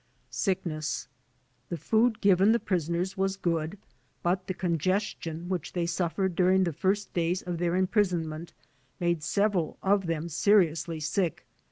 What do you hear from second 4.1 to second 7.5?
but the con gestion which they suffered during the first days